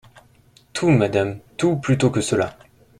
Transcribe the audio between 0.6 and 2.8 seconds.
Tout, madame, tout plutôt que cela!